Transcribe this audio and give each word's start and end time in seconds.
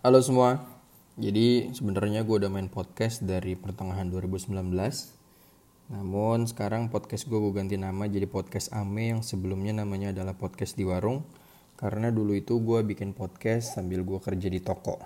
Halo 0.00 0.16
semua. 0.24 0.64
Jadi 1.20 1.76
sebenarnya 1.76 2.24
gue 2.24 2.40
udah 2.40 2.48
main 2.48 2.72
podcast 2.72 3.20
dari 3.20 3.52
pertengahan 3.52 4.08
2019. 4.08 4.48
Namun 5.92 6.48
sekarang 6.48 6.88
podcast 6.88 7.28
gue 7.28 7.36
gue 7.36 7.52
ganti 7.52 7.76
nama 7.76 8.08
jadi 8.08 8.24
podcast 8.24 8.72
Ame 8.72 9.12
yang 9.12 9.20
sebelumnya 9.20 9.76
namanya 9.76 10.16
adalah 10.16 10.32
podcast 10.40 10.80
di 10.80 10.88
warung. 10.88 11.20
Karena 11.76 12.08
dulu 12.08 12.32
itu 12.32 12.64
gue 12.64 12.80
bikin 12.80 13.12
podcast 13.12 13.76
sambil 13.76 14.00
gue 14.00 14.16
kerja 14.24 14.48
di 14.48 14.64
toko. 14.64 14.96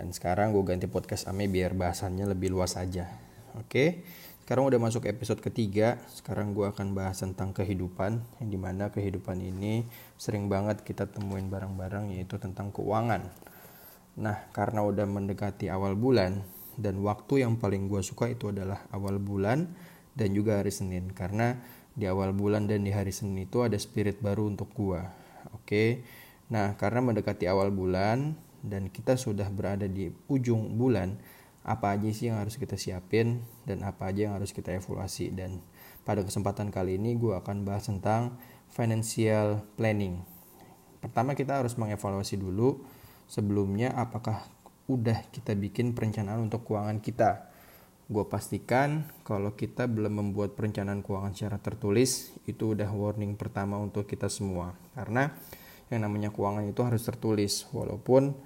Dan 0.00 0.16
sekarang 0.16 0.56
gue 0.56 0.64
ganti 0.64 0.88
podcast 0.88 1.28
Ame 1.28 1.52
biar 1.52 1.76
bahasannya 1.76 2.24
lebih 2.24 2.56
luas 2.56 2.80
aja. 2.80 3.12
Oke, 3.60 4.00
sekarang 4.48 4.64
udah 4.64 4.80
masuk 4.80 5.12
episode 5.12 5.44
ketiga. 5.44 6.00
Sekarang 6.08 6.56
gue 6.56 6.72
akan 6.72 6.96
bahas 6.96 7.20
tentang 7.20 7.52
kehidupan. 7.52 8.24
Yang 8.40 8.48
di 8.48 8.56
mana 8.56 8.88
kehidupan 8.88 9.44
ini 9.44 9.84
sering 10.16 10.48
banget 10.48 10.80
kita 10.80 11.04
temuin 11.04 11.52
barang-barang 11.52 12.16
yaitu 12.16 12.40
tentang 12.40 12.72
keuangan 12.72 13.51
Nah, 14.20 14.48
karena 14.52 14.84
udah 14.84 15.08
mendekati 15.08 15.72
awal 15.72 15.96
bulan 15.96 16.44
dan 16.76 17.00
waktu 17.00 17.44
yang 17.44 17.56
paling 17.56 17.88
gue 17.88 18.04
suka 18.04 18.28
itu 18.28 18.52
adalah 18.52 18.84
awal 18.92 19.16
bulan 19.16 19.72
dan 20.12 20.36
juga 20.36 20.60
hari 20.60 20.72
Senin 20.72 21.12
karena 21.12 21.56
di 21.92 22.08
awal 22.08 22.32
bulan 22.32 22.68
dan 22.68 22.84
di 22.84 22.92
hari 22.92 23.12
Senin 23.12 23.44
itu 23.48 23.64
ada 23.64 23.76
spirit 23.76 24.20
baru 24.20 24.48
untuk 24.48 24.72
gue. 24.76 25.00
Oke. 25.56 26.04
Nah, 26.52 26.76
karena 26.76 27.00
mendekati 27.00 27.48
awal 27.48 27.72
bulan 27.72 28.36
dan 28.60 28.92
kita 28.92 29.16
sudah 29.16 29.48
berada 29.48 29.88
di 29.88 30.12
ujung 30.28 30.76
bulan, 30.76 31.16
apa 31.64 31.96
aja 31.96 32.08
sih 32.12 32.28
yang 32.28 32.42
harus 32.42 32.60
kita 32.60 32.76
siapin 32.76 33.40
dan 33.64 33.80
apa 33.86 34.10
aja 34.12 34.28
yang 34.28 34.34
harus 34.36 34.52
kita 34.52 34.74
evaluasi 34.74 35.32
dan 35.32 35.62
pada 36.02 36.26
kesempatan 36.26 36.74
kali 36.74 36.98
ini 36.98 37.14
gue 37.14 37.32
akan 37.38 37.62
bahas 37.62 37.86
tentang 37.86 38.36
financial 38.68 39.62
planning. 39.78 40.20
Pertama 40.98 41.38
kita 41.38 41.62
harus 41.62 41.78
mengevaluasi 41.78 42.38
dulu 42.38 42.82
sebelumnya 43.26 43.94
apakah 43.94 44.44
udah 44.90 45.24
kita 45.30 45.54
bikin 45.54 45.94
perencanaan 45.94 46.46
untuk 46.50 46.66
keuangan 46.66 46.98
kita. 46.98 47.48
Gue 48.12 48.28
pastikan 48.28 49.08
kalau 49.24 49.56
kita 49.56 49.88
belum 49.88 50.20
membuat 50.20 50.52
perencanaan 50.58 51.00
keuangan 51.00 51.32
secara 51.32 51.56
tertulis, 51.62 52.34
itu 52.44 52.76
udah 52.76 52.90
warning 52.90 53.38
pertama 53.38 53.80
untuk 53.80 54.04
kita 54.04 54.28
semua. 54.28 54.76
Karena 54.92 55.32
yang 55.88 56.04
namanya 56.04 56.28
keuangan 56.28 56.66
itu 56.66 56.80
harus 56.84 57.00
tertulis, 57.04 57.64
walaupun 57.72 58.36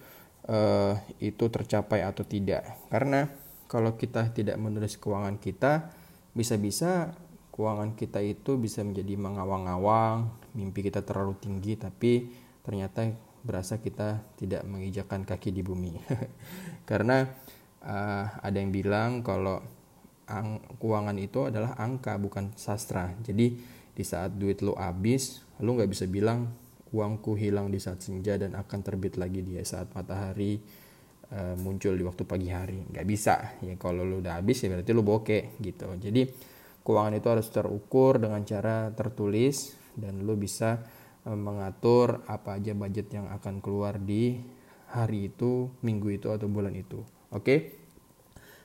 uh, 0.47 0.95
itu 1.19 1.45
tercapai 1.51 2.07
atau 2.07 2.23
tidak. 2.23 2.63
Karena 2.93 3.27
kalau 3.67 3.99
kita 3.99 4.31
tidak 4.31 4.55
menulis 4.61 4.95
keuangan 5.01 5.41
kita, 5.43 5.91
bisa-bisa 6.31 7.17
keuangan 7.51 7.97
kita 7.97 8.21
itu 8.23 8.61
bisa 8.61 8.85
menjadi 8.85 9.17
mengawang-awang, 9.19 10.31
mimpi 10.55 10.87
kita 10.87 11.03
terlalu 11.03 11.35
tinggi, 11.41 11.75
tapi 11.75 12.29
ternyata 12.63 13.09
berasa 13.47 13.79
kita 13.79 14.27
tidak 14.35 14.67
mengijakan 14.67 15.23
kaki 15.23 15.55
di 15.55 15.63
bumi. 15.63 15.95
Karena 16.91 17.23
uh, 17.87 18.27
ada 18.43 18.59
yang 18.59 18.75
bilang 18.75 19.23
kalau 19.23 19.63
ang 20.27 20.59
keuangan 20.83 21.15
itu 21.23 21.47
adalah 21.47 21.79
angka 21.79 22.19
bukan 22.19 22.51
sastra. 22.59 23.15
Jadi 23.23 23.55
di 23.97 24.05
saat 24.05 24.35
duit 24.35 24.61
lo 24.61 24.75
habis 24.77 25.41
lo 25.63 25.73
nggak 25.73 25.89
bisa 25.89 26.05
bilang 26.11 26.53
uangku 26.93 27.39
hilang 27.39 27.73
di 27.73 27.81
saat 27.81 28.03
senja 28.03 28.37
dan 28.37 28.53
akan 28.59 28.81
terbit 28.83 29.17
lagi 29.17 29.41
di 29.41 29.57
saat 29.63 29.89
matahari 29.95 30.61
uh, 31.33 31.55
muncul 31.63 31.95
di 31.95 32.03
waktu 32.03 32.27
pagi 32.27 32.51
hari. 32.51 32.83
Nggak 32.91 33.07
bisa. 33.07 33.35
Ya 33.63 33.79
kalau 33.79 34.03
lo 34.03 34.19
udah 34.19 34.43
habis 34.43 34.67
ya 34.67 34.69
berarti 34.75 34.91
lo 34.91 35.07
bokeh 35.07 35.63
gitu. 35.63 35.87
Jadi 35.97 36.27
keuangan 36.83 37.15
itu 37.15 37.29
harus 37.31 37.49
terukur 37.51 38.19
dengan 38.19 38.43
cara 38.43 38.91
tertulis 38.95 39.75
dan 39.95 40.27
lo 40.27 40.35
bisa 40.35 40.83
mengatur 41.27 42.23
apa 42.31 42.63
aja 42.63 42.71
budget 42.71 43.11
yang 43.11 43.27
akan 43.27 43.59
keluar 43.59 43.99
di 43.99 44.39
hari 44.87 45.35
itu, 45.35 45.75
minggu 45.83 46.23
itu 46.23 46.31
atau 46.31 46.47
bulan 46.47 46.73
itu. 46.79 47.03
Oke. 47.35 47.83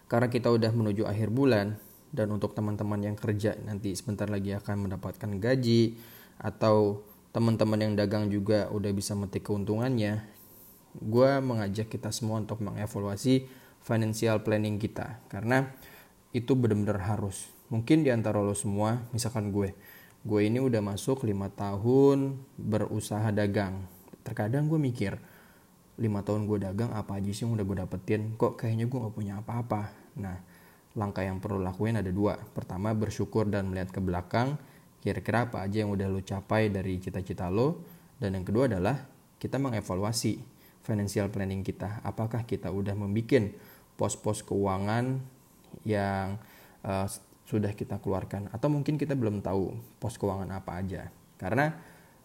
Karena 0.06 0.30
kita 0.30 0.54
udah 0.54 0.70
menuju 0.70 1.08
akhir 1.08 1.34
bulan 1.34 1.80
dan 2.12 2.28
untuk 2.30 2.52
teman-teman 2.54 3.00
yang 3.00 3.16
kerja 3.16 3.56
nanti 3.64 3.96
sebentar 3.96 4.28
lagi 4.28 4.52
akan 4.52 4.86
mendapatkan 4.86 5.32
gaji 5.40 5.96
atau 6.38 7.02
teman-teman 7.32 7.80
yang 7.80 7.94
dagang 7.96 8.28
juga 8.28 8.68
udah 8.70 8.92
bisa 8.92 9.16
metik 9.16 9.48
keuntungannya. 9.48 10.22
Gue 11.00 11.40
mengajak 11.40 11.88
kita 11.88 12.12
semua 12.12 12.44
untuk 12.44 12.60
mengevaluasi 12.60 13.48
financial 13.80 14.44
planning 14.44 14.76
kita 14.78 15.24
karena 15.32 15.72
itu 16.36 16.54
benar-benar 16.60 17.08
harus. 17.08 17.48
Mungkin 17.72 18.04
di 18.04 18.12
antara 18.12 18.44
lo 18.44 18.52
semua, 18.52 19.00
misalkan 19.16 19.56
gue, 19.56 19.72
gue 20.22 20.42
ini 20.46 20.62
udah 20.62 20.82
masuk 20.86 21.26
lima 21.26 21.50
tahun 21.50 22.38
berusaha 22.58 23.34
dagang. 23.34 23.86
Terkadang 24.22 24.70
gue 24.70 24.78
mikir 24.78 25.18
lima 25.98 26.22
tahun 26.22 26.46
gue 26.46 26.62
dagang 26.62 26.94
apa 26.94 27.18
aja 27.18 27.30
sih 27.34 27.46
yang 27.46 27.58
udah 27.58 27.66
gue 27.66 27.78
dapetin? 27.82 28.22
Kok 28.38 28.58
kayaknya 28.58 28.86
gue 28.86 29.00
gak 29.02 29.16
punya 29.18 29.34
apa-apa? 29.42 29.90
Nah 30.22 30.38
langkah 30.94 31.24
yang 31.24 31.42
perlu 31.42 31.64
lakuin 31.64 31.98
ada 31.98 32.12
dua. 32.14 32.38
Pertama 32.38 32.94
bersyukur 32.94 33.50
dan 33.50 33.72
melihat 33.72 33.90
ke 33.90 34.02
belakang 34.04 34.60
kira-kira 35.02 35.50
apa 35.50 35.66
aja 35.66 35.82
yang 35.82 35.90
udah 35.90 36.06
lo 36.06 36.22
capai 36.22 36.70
dari 36.70 37.02
cita-cita 37.02 37.50
lo. 37.50 37.82
Dan 38.22 38.38
yang 38.38 38.46
kedua 38.46 38.70
adalah 38.70 39.02
kita 39.42 39.58
mengevaluasi 39.58 40.38
financial 40.86 41.34
planning 41.34 41.66
kita. 41.66 42.06
Apakah 42.06 42.46
kita 42.46 42.70
udah 42.70 42.94
membuat 42.94 43.58
pos-pos 43.98 44.46
keuangan 44.46 45.18
yang 45.86 46.38
uh, 46.86 47.10
sudah 47.46 47.74
kita 47.76 48.00
keluarkan 48.00 48.48
atau 48.54 48.72
mungkin 48.72 48.96
kita 48.96 49.18
belum 49.18 49.44
tahu 49.44 49.76
pos 50.00 50.16
keuangan 50.16 50.50
apa 50.54 50.80
aja. 50.80 51.12
Karena 51.36 51.74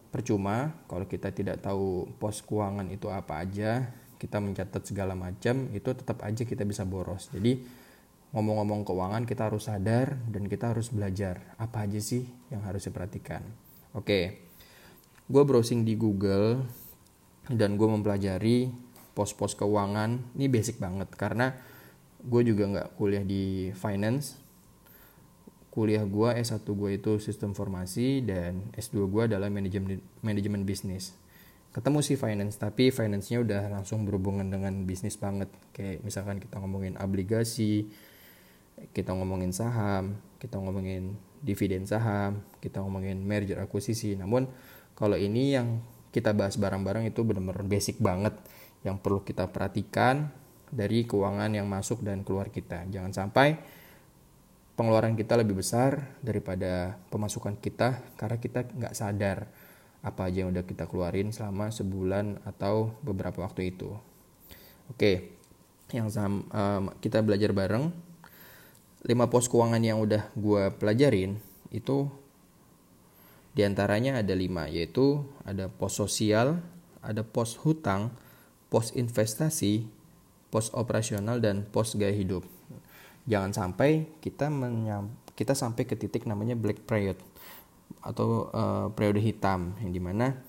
percuma 0.07 0.77
kalau 0.87 1.05
kita 1.05 1.33
tidak 1.35 1.59
tahu 1.59 2.07
pos 2.17 2.39
keuangan 2.45 2.87
itu 2.89 3.11
apa 3.11 3.43
aja 3.43 3.91
kita 4.17 4.41
mencatat 4.41 4.81
segala 4.81 5.13
macam 5.13 5.69
itu 5.75 5.89
tetap 5.93 6.23
aja 6.23 6.47
kita 6.47 6.63
bisa 6.63 6.87
boros. 6.87 7.29
Jadi 7.29 7.61
ngomong-ngomong 8.31 8.83
keuangan 8.87 9.23
kita 9.23 9.51
harus 9.51 9.67
sadar 9.67 10.15
dan 10.29 10.47
kita 10.47 10.75
harus 10.75 10.91
belajar 10.91 11.41
apa 11.59 11.87
aja 11.87 11.99
sih 11.99 12.25
yang 12.51 12.63
harus 12.63 12.87
diperhatikan. 12.87 13.43
Oke 13.93 14.47
gue 15.27 15.43
browsing 15.43 15.83
di 15.83 15.99
Google 15.99 16.63
dan 17.51 17.75
gue 17.75 17.87
mempelajari 17.87 18.71
pos-pos 19.11 19.59
keuangan. 19.59 20.23
Ini 20.39 20.47
basic 20.47 20.79
banget 20.79 21.11
karena 21.19 21.51
gue 22.23 22.41
juga 22.47 22.63
nggak 22.67 22.87
kuliah 22.95 23.23
di 23.27 23.71
finance 23.75 24.46
kuliah 25.77 26.01
gue 26.01 26.29
S1 26.41 26.65
gue 26.65 26.89
itu 26.97 27.21
sistem 27.21 27.53
formasi 27.53 28.25
dan 28.25 28.73
S2 28.73 29.05
gue 29.05 29.23
adalah 29.29 29.53
manajemen 29.53 30.01
manajemen 30.25 30.65
bisnis 30.65 31.13
ketemu 31.77 32.01
sih 32.01 32.17
finance 32.17 32.57
tapi 32.57 32.89
finance-nya 32.89 33.37
udah 33.45 33.69
langsung 33.69 34.01
berhubungan 34.01 34.49
dengan 34.49 34.89
bisnis 34.89 35.13
banget. 35.13 35.45
Kayak 35.77 36.01
misalkan 36.01 36.41
kita 36.41 36.57
ngomongin 36.57 36.97
obligasi 36.97 37.85
kita 38.93 39.13
ngomongin 39.13 39.49
saham 39.53 40.21
kita 40.37 40.61
ngomongin 40.61 41.17
dividen 41.41 41.89
saham 41.89 42.45
kita 42.57 42.81
ngomongin 42.81 43.21
merger 43.21 43.61
akuisisi. 43.61 44.17
Namun 44.17 44.49
kalau 44.97 45.21
ini 45.21 45.53
yang 45.53 45.85
kita 46.09 46.33
bahas 46.33 46.57
barang-barang 46.57 47.13
itu 47.13 47.21
benar-benar 47.21 47.61
basic 47.69 48.01
banget 48.01 48.33
yang 48.81 48.97
perlu 48.97 49.21
kita 49.21 49.45
perhatikan 49.53 50.33
dari 50.73 51.05
keuangan 51.05 51.53
yang 51.53 51.69
masuk 51.69 52.01
dan 52.01 52.25
keluar 52.25 52.49
kita. 52.49 52.89
Jangan 52.89 53.13
sampai 53.13 53.53
pengeluaran 54.77 55.17
kita 55.17 55.33
lebih 55.41 55.57
besar 55.57 56.05
daripada 56.21 57.01
pemasukan 57.09 57.57
kita 57.57 57.97
karena 58.13 58.37
kita 58.37 58.59
nggak 58.69 58.93
sadar 58.93 59.49
apa 60.05 60.29
aja 60.29 60.45
yang 60.45 60.53
udah 60.53 60.61
kita 60.61 60.85
keluarin 60.85 61.33
selama 61.33 61.73
sebulan 61.73 62.45
atau 62.45 62.93
beberapa 63.01 63.41
waktu 63.41 63.73
itu. 63.73 63.89
Oke, 64.93 65.33
yang 65.89 66.07
sam, 66.13 66.45
um, 66.53 66.93
kita 67.01 67.25
belajar 67.25 67.51
bareng. 67.51 67.89
lima 69.07 69.29
pos 69.31 69.47
keuangan 69.47 69.79
yang 69.79 70.03
udah 70.03 70.25
gue 70.35 70.73
pelajarin 70.83 71.39
itu 71.71 72.11
di 73.55 73.63
antaranya 73.63 74.19
ada 74.19 74.35
lima 74.35 74.67
yaitu 74.67 75.23
ada 75.47 75.71
pos 75.71 75.95
sosial, 75.95 76.59
ada 76.99 77.23
pos 77.23 77.55
hutang, 77.61 78.11
pos 78.67 78.91
investasi, 78.97 79.87
pos 80.51 80.73
operasional 80.75 81.39
dan 81.39 81.63
pos 81.63 81.95
gaya 81.95 82.11
hidup 82.11 82.43
jangan 83.27 83.51
sampai 83.51 84.07
kita 84.23 84.47
menyam, 84.47 85.11
kita 85.35 85.53
sampai 85.53 85.83
ke 85.83 85.99
titik 85.99 86.23
namanya 86.25 86.55
black 86.55 86.87
period 86.87 87.19
atau 88.01 88.47
uh, 88.55 88.87
periode 88.95 89.19
hitam 89.19 89.75
yang 89.83 89.91
di 89.91 89.99
mana 89.99 90.39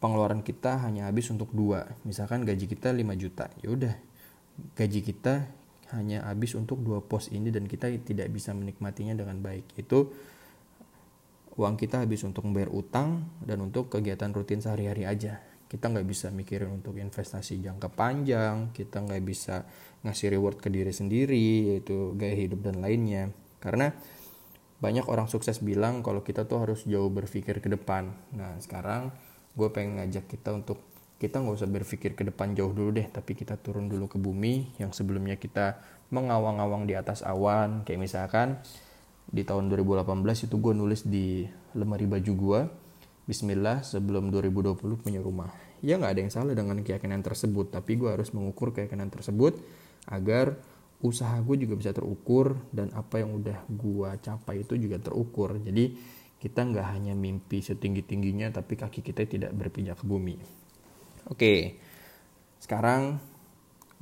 pengeluaran 0.00 0.40
kita 0.40 0.80
hanya 0.80 1.06
habis 1.12 1.28
untuk 1.28 1.52
dua. 1.52 1.84
Misalkan 2.08 2.42
gaji 2.48 2.64
kita 2.64 2.90
5 2.90 3.04
juta 3.20 3.52
ya 3.60 3.68
udah. 3.70 3.94
Gaji 4.76 5.00
kita 5.04 5.48
hanya 5.96 6.24
habis 6.24 6.56
untuk 6.56 6.80
dua 6.80 7.04
pos 7.04 7.28
ini 7.32 7.52
dan 7.52 7.68
kita 7.68 7.92
tidak 8.04 8.28
bisa 8.32 8.56
menikmatinya 8.56 9.12
dengan 9.12 9.40
baik. 9.40 9.76
Itu 9.76 10.12
uang 11.60 11.76
kita 11.76 12.04
habis 12.04 12.24
untuk 12.24 12.48
membayar 12.48 12.72
utang 12.72 13.28
dan 13.44 13.60
untuk 13.60 13.92
kegiatan 13.92 14.32
rutin 14.32 14.64
sehari-hari 14.64 15.04
aja 15.04 15.44
kita 15.70 15.86
nggak 15.86 16.02
bisa 16.02 16.34
mikirin 16.34 16.82
untuk 16.82 16.98
investasi 16.98 17.62
jangka 17.62 17.94
panjang 17.94 18.74
kita 18.74 19.06
nggak 19.06 19.22
bisa 19.22 19.62
ngasih 20.02 20.34
reward 20.34 20.58
ke 20.58 20.66
diri 20.66 20.90
sendiri 20.90 21.70
yaitu 21.70 22.16
gaya 22.18 22.34
hidup 22.34 22.66
dan 22.66 22.82
lainnya. 22.82 23.30
Karena 23.62 23.94
banyak 24.82 25.06
orang 25.06 25.30
sukses 25.30 25.62
bilang 25.62 26.02
kalau 26.02 26.26
kita 26.26 26.48
tuh 26.48 26.66
harus 26.66 26.82
jauh 26.88 27.12
berpikir 27.12 27.62
ke 27.62 27.68
depan. 27.70 28.10
Nah 28.34 28.58
sekarang 28.58 29.14
gue 29.54 29.68
pengen 29.70 30.02
ngajak 30.02 30.26
kita 30.26 30.56
untuk 30.56 30.82
kita 31.20 31.38
nggak 31.38 31.56
usah 31.60 31.68
berpikir 31.68 32.16
ke 32.16 32.24
depan 32.24 32.56
jauh 32.56 32.72
dulu 32.72 32.96
deh 32.96 33.04
tapi 33.06 33.36
kita 33.36 33.60
turun 33.60 33.92
dulu 33.92 34.08
ke 34.08 34.16
bumi 34.16 34.72
yang 34.80 34.90
sebelumnya 34.90 35.36
kita 35.36 35.78
mengawang-awang 36.10 36.88
di 36.88 36.98
atas 36.98 37.22
awan. 37.22 37.86
Kayak 37.86 38.10
misalkan 38.10 38.58
di 39.30 39.46
tahun 39.46 39.70
2018 39.70 40.50
itu 40.50 40.56
gue 40.58 40.74
nulis 40.74 41.06
di 41.06 41.46
lemari 41.78 42.10
baju 42.10 42.32
gue 42.34 42.60
Bismillah 43.30 43.86
sebelum 43.86 44.34
2020 44.34 44.74
punya 44.98 45.22
rumah 45.22 45.54
ya 45.78 45.94
nggak 45.96 46.12
ada 46.18 46.20
yang 46.26 46.32
salah 46.34 46.52
dengan 46.58 46.82
keyakinan 46.82 47.22
tersebut 47.22 47.70
tapi 47.70 47.94
gue 47.94 48.10
harus 48.10 48.34
mengukur 48.34 48.74
keyakinan 48.74 49.06
tersebut 49.06 49.54
agar 50.10 50.58
usaha 50.98 51.38
gue 51.38 51.56
juga 51.62 51.78
bisa 51.78 51.94
terukur 51.94 52.58
dan 52.74 52.90
apa 52.98 53.22
yang 53.22 53.38
udah 53.38 53.62
gue 53.70 54.10
capai 54.18 54.66
itu 54.66 54.74
juga 54.74 54.98
terukur 54.98 55.62
jadi 55.62 55.94
kita 56.42 56.60
nggak 56.66 56.86
hanya 56.98 57.14
mimpi 57.14 57.62
setinggi 57.62 58.02
tingginya 58.02 58.50
tapi 58.50 58.74
kaki 58.74 59.00
kita 59.00 59.24
tidak 59.24 59.54
berpijak 59.54 59.96
ke 59.96 60.04
bumi 60.04 60.60
Oke, 61.30 61.78
sekarang 62.58 63.22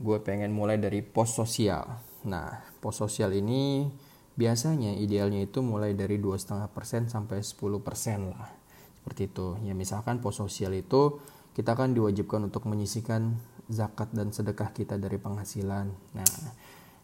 gue 0.00 0.18
pengen 0.24 0.48
mulai 0.48 0.80
dari 0.80 1.04
pos 1.04 1.36
sosial. 1.36 2.00
Nah, 2.24 2.62
pos 2.80 2.96
sosial 2.96 3.36
ini 3.36 3.84
biasanya 4.32 4.96
idealnya 4.96 5.44
itu 5.44 5.60
mulai 5.60 5.92
dari 5.92 6.16
2,5% 6.16 7.12
sampai 7.12 7.44
10% 7.44 8.32
lah. 8.32 8.57
Seperti 9.08 9.32
itu. 9.32 9.56
Ya 9.64 9.72
misalkan 9.72 10.20
pos 10.20 10.36
sosial 10.36 10.76
itu 10.76 11.16
kita 11.56 11.72
kan 11.72 11.96
diwajibkan 11.96 12.44
untuk 12.52 12.68
menyisihkan 12.68 13.40
zakat 13.72 14.12
dan 14.12 14.36
sedekah 14.36 14.68
kita 14.76 15.00
dari 15.00 15.16
penghasilan. 15.16 15.88
Nah, 16.12 16.28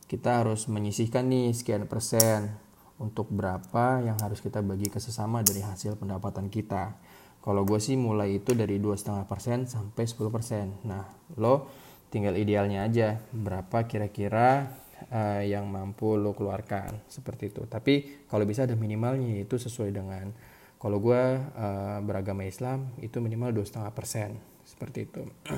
kita 0.04 0.44
harus 0.44 0.68
menyisihkan 0.68 1.32
nih 1.32 1.56
sekian 1.56 1.88
persen 1.88 2.52
untuk 3.00 3.32
berapa 3.32 4.04
yang 4.04 4.20
harus 4.20 4.44
kita 4.44 4.60
bagi 4.60 4.92
ke 4.92 5.00
sesama 5.00 5.40
dari 5.40 5.64
hasil 5.64 5.96
pendapatan 5.96 6.52
kita. 6.52 6.92
Kalau 7.40 7.64
gue 7.64 7.80
sih 7.80 7.96
mulai 7.96 8.36
itu 8.36 8.52
dari 8.52 8.76
2,5% 8.76 9.64
sampai 9.64 10.04
10%. 10.04 10.84
Nah, 10.84 11.08
lo 11.40 11.72
tinggal 12.12 12.36
idealnya 12.36 12.84
aja 12.84 13.16
berapa 13.32 13.88
kira-kira 13.88 14.76
uh, 15.08 15.40
yang 15.40 15.72
mampu 15.72 16.20
lo 16.20 16.36
keluarkan 16.36 17.00
seperti 17.08 17.48
itu. 17.48 17.64
Tapi 17.64 18.28
kalau 18.28 18.44
bisa 18.44 18.68
ada 18.68 18.76
minimalnya 18.76 19.40
itu 19.40 19.56
sesuai 19.56 19.88
dengan 19.88 20.52
kalau 20.84 21.00
gue 21.00 21.22
uh, 21.40 21.98
beragama 22.04 22.44
Islam 22.44 22.92
itu 23.00 23.16
minimal 23.16 23.56
2,5% 23.64 24.36
seperti 24.68 25.08
itu. 25.08 25.24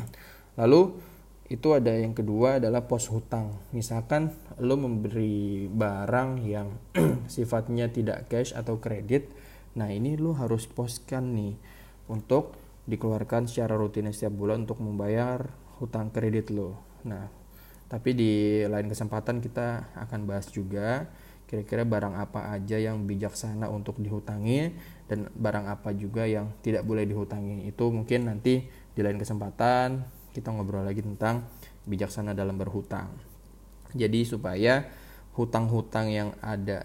Lalu 0.62 0.94
itu 1.50 1.74
ada 1.74 1.90
yang 1.90 2.14
kedua 2.14 2.62
adalah 2.62 2.86
pos 2.86 3.10
hutang. 3.10 3.50
Misalkan 3.74 4.30
lo 4.62 4.78
memberi 4.78 5.66
barang 5.66 6.46
yang 6.46 6.78
sifatnya 7.34 7.90
tidak 7.90 8.30
cash 8.30 8.54
atau 8.54 8.78
kredit, 8.78 9.26
nah 9.74 9.90
ini 9.90 10.14
lo 10.14 10.30
harus 10.38 10.70
poskan 10.70 11.34
nih 11.34 11.58
untuk 12.06 12.54
dikeluarkan 12.86 13.50
secara 13.50 13.74
rutin 13.74 14.06
setiap 14.14 14.30
bulan 14.30 14.62
untuk 14.62 14.78
membayar 14.78 15.42
hutang 15.82 16.14
kredit 16.14 16.54
lo. 16.54 16.78
Nah, 17.02 17.26
tapi 17.90 18.14
di 18.14 18.62
lain 18.62 18.86
kesempatan 18.86 19.42
kita 19.42 19.90
akan 20.06 20.22
bahas 20.22 20.46
juga 20.54 21.10
kira-kira 21.46 21.86
barang 21.86 22.14
apa 22.18 22.50
aja 22.50 22.74
yang 22.74 23.06
bijaksana 23.06 23.70
untuk 23.70 24.02
dihutangi 24.02 24.74
dan 25.06 25.30
barang 25.30 25.66
apa 25.70 25.94
juga 25.94 26.26
yang 26.26 26.50
tidak 26.62 26.82
boleh 26.82 27.06
dihutangi. 27.06 27.66
Itu 27.66 27.90
mungkin 27.94 28.30
nanti 28.30 28.66
di 28.66 29.00
lain 29.00 29.18
kesempatan 29.18 30.02
kita 30.34 30.52
ngobrol 30.52 30.84
lagi 30.84 31.00
tentang 31.00 31.46
bijaksana 31.86 32.34
dalam 32.34 32.58
berhutang. 32.58 33.08
Jadi 33.94 34.26
supaya 34.26 34.84
hutang-hutang 35.38 36.10
yang 36.10 36.30
ada 36.42 36.84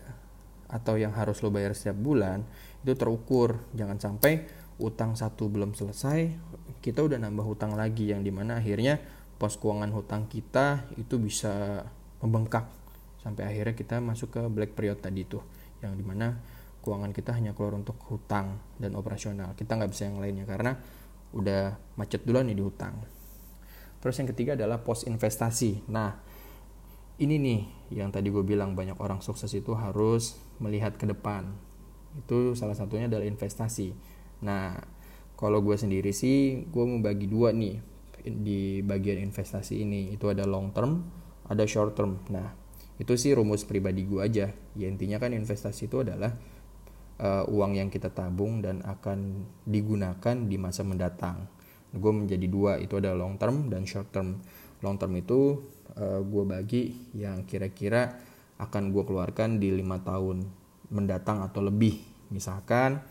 atau 0.72 0.96
yang 0.96 1.12
harus 1.12 1.44
lo 1.44 1.52
bayar 1.52 1.76
setiap 1.76 2.00
bulan 2.00 2.48
itu 2.82 2.96
terukur, 2.96 3.60
jangan 3.76 4.00
sampai 4.00 4.48
utang 4.82 5.14
satu 5.14 5.46
belum 5.52 5.78
selesai 5.78 6.34
kita 6.82 7.06
udah 7.06 7.22
nambah 7.22 7.46
hutang 7.46 7.78
lagi 7.78 8.10
yang 8.10 8.26
di 8.26 8.34
mana 8.34 8.58
akhirnya 8.58 8.98
pos 9.38 9.56
keuangan 9.62 9.94
hutang 9.94 10.26
kita 10.26 10.90
itu 10.98 11.22
bisa 11.22 11.86
membengkak 12.20 12.66
sampai 13.22 13.46
akhirnya 13.46 13.78
kita 13.78 14.02
masuk 14.02 14.34
ke 14.34 14.42
black 14.50 14.74
period 14.74 14.98
tadi 14.98 15.22
tuh 15.30 15.46
yang 15.86 15.94
di 15.94 16.02
mana 16.02 16.34
keuangan 16.82 17.14
kita 17.14 17.38
hanya 17.38 17.54
keluar 17.54 17.78
untuk 17.78 17.98
hutang 18.10 18.60
dan 18.82 18.98
operasional 18.98 19.54
kita 19.54 19.78
nggak 19.78 19.92
bisa 19.94 20.10
yang 20.10 20.18
lainnya 20.20 20.46
karena 20.50 20.78
udah 21.32 21.78
macet 21.96 22.26
duluan 22.28 22.50
nih 22.50 22.58
di 22.58 22.64
hutang 22.66 22.98
terus 24.02 24.18
yang 24.18 24.28
ketiga 24.34 24.58
adalah 24.58 24.82
pos 24.82 25.06
investasi 25.06 25.88
nah 25.88 26.18
ini 27.22 27.38
nih 27.38 27.62
yang 28.02 28.10
tadi 28.10 28.34
gue 28.34 28.42
bilang 28.42 28.74
banyak 28.74 28.98
orang 28.98 29.22
sukses 29.22 29.54
itu 29.54 29.78
harus 29.78 30.42
melihat 30.58 30.98
ke 30.98 31.06
depan 31.06 31.54
itu 32.18 32.58
salah 32.58 32.76
satunya 32.76 33.08
adalah 33.08 33.24
investasi 33.24 33.94
Nah, 34.42 34.74
kalau 35.38 35.62
gue 35.62 35.78
sendiri 35.78 36.14
sih, 36.14 36.66
gue 36.70 36.84
mau 36.86 37.02
bagi 37.02 37.30
dua 37.30 37.54
nih 37.54 37.78
di 38.22 38.82
bagian 38.86 39.22
investasi 39.22 39.82
ini. 39.82 40.14
Itu 40.14 40.30
ada 40.30 40.46
long 40.46 40.74
term, 40.74 41.06
ada 41.50 41.66
short 41.66 41.98
term. 41.98 42.22
Nah, 42.30 42.54
itu 43.02 43.14
sih 43.18 43.34
rumus 43.34 43.66
pribadi 43.66 44.06
gue 44.06 44.22
aja. 44.22 44.50
Ya 44.78 44.86
intinya 44.90 45.18
kan 45.22 45.34
investasi 45.34 45.90
itu 45.90 46.02
adalah 46.02 46.34
uh, 47.22 47.46
uang 47.48 47.78
yang 47.78 47.88
kita 47.94 48.10
tabung 48.10 48.60
dan 48.66 48.82
akan 48.82 49.46
digunakan 49.64 50.36
di 50.36 50.58
masa 50.58 50.82
mendatang. 50.82 51.46
Gue 51.94 52.12
menjadi 52.12 52.48
dua, 52.50 52.82
itu 52.82 52.98
ada 52.98 53.14
long 53.14 53.38
term 53.38 53.70
dan 53.70 53.86
short 53.86 54.10
term. 54.10 54.42
Long 54.82 54.98
term 54.98 55.14
itu 55.14 55.62
uh, 55.96 56.18
eh, 56.18 56.22
gue 56.26 56.44
bagi 56.44 56.84
yang 57.14 57.46
kira-kira 57.46 58.18
akan 58.58 58.90
gue 58.90 59.04
keluarkan 59.06 59.62
di 59.62 59.70
lima 59.70 60.02
tahun 60.02 60.44
mendatang 60.90 61.46
atau 61.46 61.62
lebih. 61.62 62.02
Misalkan 62.34 63.04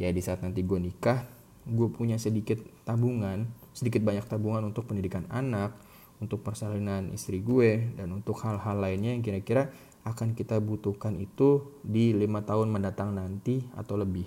ya 0.00 0.08
di 0.08 0.24
saat 0.24 0.40
nanti 0.40 0.64
gue 0.64 0.80
nikah 0.80 1.28
gue 1.68 1.88
punya 1.92 2.16
sedikit 2.16 2.56
tabungan 2.88 3.44
sedikit 3.76 4.00
banyak 4.00 4.24
tabungan 4.24 4.64
untuk 4.72 4.88
pendidikan 4.88 5.28
anak 5.28 5.76
untuk 6.20 6.40
persalinan 6.40 7.12
istri 7.12 7.40
gue 7.44 7.96
dan 7.96 8.12
untuk 8.12 8.36
hal-hal 8.40 8.76
lainnya 8.80 9.12
yang 9.12 9.24
kira-kira 9.24 9.68
akan 10.04 10.32
kita 10.32 10.58
butuhkan 10.58 11.18
itu 11.20 11.64
di 11.84 12.16
lima 12.16 12.40
tahun 12.44 12.72
mendatang 12.72 13.14
nanti 13.14 13.64
atau 13.76 14.00
lebih 14.00 14.26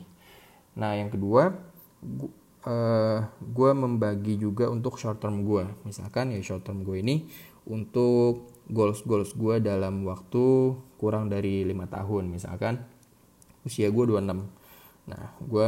nah 0.73 0.97
yang 0.97 1.13
kedua 1.13 1.53
gue, 2.01 2.31
uh, 2.65 3.73
membagi 3.77 4.37
juga 4.37 4.69
untuk 4.69 4.97
short 4.97 5.21
term 5.21 5.45
gue 5.45 5.65
misalkan 5.85 6.33
ya 6.33 6.41
short 6.41 6.65
term 6.65 6.81
gue 6.85 7.01
ini 7.01 7.25
untuk 7.69 8.51
goals 8.69 9.05
goals 9.07 9.33
gue 9.33 9.61
dalam 9.63 10.03
waktu 10.05 10.75
kurang 10.99 11.29
dari 11.29 11.63
lima 11.63 11.87
tahun 11.87 12.29
misalkan 12.33 12.81
usia 13.63 13.87
gue 13.87 14.05
26 14.09 14.63
Nah, 15.09 15.35
gue 15.43 15.67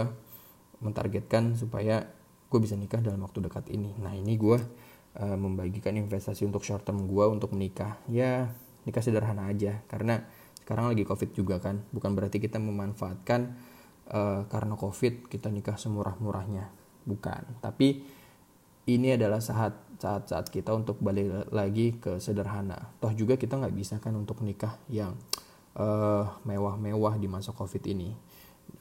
mentargetkan 0.80 1.56
supaya 1.60 2.07
gue 2.48 2.60
bisa 2.62 2.78
nikah 2.80 3.04
dalam 3.04 3.24
waktu 3.24 3.44
dekat 3.44 3.68
ini. 3.72 3.92
Nah, 4.00 4.16
ini 4.16 4.40
gue 4.40 4.57
uh, 5.19 5.38
membagikan 5.38 5.96
investasi 6.00 6.48
untuk 6.48 6.63
short 6.63 6.88
term 6.88 7.04
gue 7.07 7.25
untuk 7.28 7.52
menikah. 7.52 8.00
Ya, 8.07 8.52
nikah 8.85 9.04
sederhana 9.04 9.49
aja 9.49 9.81
karena 9.89 10.23
sekarang 10.61 10.94
lagi 10.94 11.06
covid 11.06 11.30
juga 11.33 11.61
kan. 11.61 11.85
Bukan 11.94 12.18
berarti 12.18 12.42
kita 12.42 12.57
memanfaatkan 12.57 13.54
uh, 14.09 14.45
karena 14.49 14.73
covid 14.77 15.30
kita 15.30 15.54
nikah 15.54 15.77
semurah-murahnya. 15.77 16.69
Bukan. 17.06 17.61
Tapi 17.61 18.01
ini 18.89 19.13
adalah 19.13 19.42
saat 19.42 19.77
saat-saat 19.95 20.49
kita 20.54 20.73
untuk 20.73 21.01
balik 21.01 21.49
lagi 21.54 21.97
ke 21.97 22.18
sederhana. 22.18 22.94
Toh 23.01 23.13
juga 23.13 23.37
kita 23.37 23.57
nggak 23.57 23.75
bisa 23.77 23.97
kan 24.01 24.13
untuk 24.18 24.42
nikah 24.42 24.77
yang 24.89 25.18
uh, 25.77 26.25
mewah-mewah 26.44 27.19
di 27.19 27.27
masa 27.30 27.51
covid 27.51 27.83
ini 27.85 28.15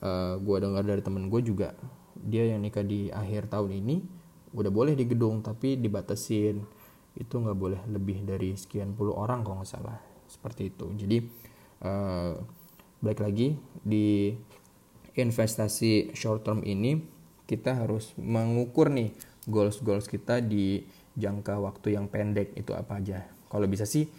uh, 0.00 0.06
eh, 0.06 0.34
gue 0.40 0.56
dengar 0.62 0.82
dari 0.86 1.02
temen 1.04 1.28
gue 1.28 1.40
juga 1.44 1.74
dia 2.14 2.46
yang 2.46 2.62
nikah 2.62 2.86
di 2.86 3.10
akhir 3.10 3.50
tahun 3.52 3.74
ini 3.84 3.96
udah 4.54 4.70
boleh 4.70 4.94
di 4.94 5.04
gedung 5.04 5.42
tapi 5.42 5.76
dibatasin 5.76 6.62
itu 7.14 7.34
nggak 7.38 7.58
boleh 7.58 7.80
lebih 7.90 8.26
dari 8.26 8.58
sekian 8.58 8.94
puluh 8.94 9.14
orang 9.14 9.46
kalau 9.46 9.62
nggak 9.62 9.70
salah. 9.70 9.98
Seperti 10.26 10.72
itu. 10.74 10.86
Jadi 10.98 11.18
uh, 11.86 12.34
balik 12.98 13.20
lagi 13.22 13.54
di 13.84 14.34
investasi 15.14 16.16
short 16.16 16.42
term 16.42 16.60
ini 16.66 16.98
kita 17.44 17.76
harus 17.84 18.16
mengukur 18.18 18.90
nih 18.90 19.14
goals 19.46 19.78
goals 19.84 20.08
kita 20.08 20.40
di 20.40 20.82
jangka 21.14 21.60
waktu 21.60 21.94
yang 21.94 22.10
pendek 22.10 22.56
itu 22.58 22.74
apa 22.74 22.98
aja. 22.98 23.22
Kalau 23.46 23.70
bisa 23.70 23.86
sih 23.86 24.10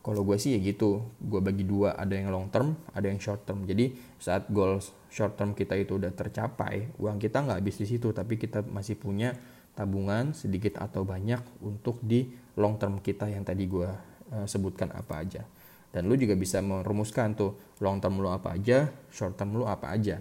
kalau 0.00 0.24
gue 0.24 0.40
sih 0.40 0.56
ya 0.56 0.64
gitu. 0.64 1.04
Gue 1.20 1.44
bagi 1.44 1.68
dua 1.68 1.92
ada 1.92 2.16
yang 2.16 2.32
long 2.32 2.48
term 2.48 2.72
ada 2.96 3.04
yang 3.04 3.20
short 3.20 3.44
term. 3.44 3.68
Jadi 3.68 3.92
saat 4.16 4.48
goals 4.48 4.96
short 5.10 5.36
term 5.36 5.52
kita 5.52 5.74
itu 5.76 5.98
udah 5.98 6.14
tercapai 6.14 6.94
uang 6.96 7.18
kita 7.18 7.42
nggak 7.42 7.58
habis 7.60 7.76
di 7.82 7.86
situ 7.90 8.14
tapi 8.14 8.38
kita 8.38 8.62
masih 8.62 8.94
punya 8.94 9.34
tabungan 9.80 10.36
sedikit 10.36 10.76
atau 10.76 11.08
banyak 11.08 11.40
untuk 11.64 12.04
di 12.04 12.28
long 12.60 12.76
term 12.76 13.00
kita 13.00 13.32
yang 13.32 13.48
tadi 13.48 13.64
gue 13.64 13.88
uh, 14.36 14.44
sebutkan 14.44 14.92
apa 14.92 15.24
aja. 15.24 15.48
Dan 15.88 16.04
lu 16.04 16.20
juga 16.20 16.36
bisa 16.36 16.60
merumuskan 16.60 17.32
tuh 17.32 17.56
long 17.80 17.96
term 17.96 18.20
lu 18.20 18.28
apa 18.28 18.52
aja 18.60 18.92
short 19.08 19.40
term 19.40 19.56
lu 19.56 19.64
apa 19.64 19.88
aja. 19.88 20.20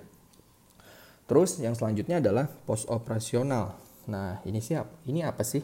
Terus 1.27 1.59
yang 1.59 1.75
selanjutnya 1.75 2.23
adalah 2.23 2.47
post 2.47 2.87
operasional. 2.87 3.75
Nah 4.07 4.39
ini 4.47 4.63
siap 4.63 5.03
ini 5.03 5.27
apa 5.27 5.43
sih? 5.43 5.61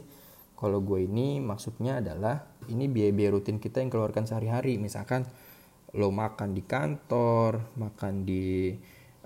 Kalau 0.60 0.84
gue 0.84 1.08
ini 1.08 1.40
maksudnya 1.40 2.04
adalah 2.04 2.44
ini 2.68 2.92
biaya-biaya 2.92 3.32
rutin 3.32 3.64
kita 3.64 3.80
yang 3.80 3.90
keluarkan 3.90 4.28
sehari-hari. 4.28 4.76
Misalkan 4.76 5.24
lo 5.96 6.12
makan 6.12 6.52
di 6.52 6.64
kantor, 6.68 7.80
makan 7.80 8.28
di 8.28 8.76